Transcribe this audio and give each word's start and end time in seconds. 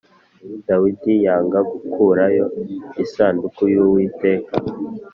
Dawidi 0.67 1.13
yanga 1.25 1.59
gukurayo 1.71 2.45
isanduku 3.03 3.61
y’Uwiteka 3.73 4.51